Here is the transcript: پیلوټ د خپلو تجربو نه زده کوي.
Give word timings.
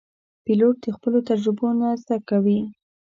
پیلوټ 0.45 0.75
د 0.83 0.87
خپلو 0.95 1.19
تجربو 1.29 1.67
نه 1.79 1.87
زده 2.01 2.17
کوي. 2.29 2.59